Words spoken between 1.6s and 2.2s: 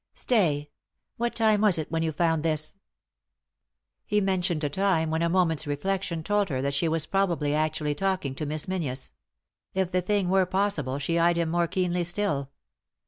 was it when you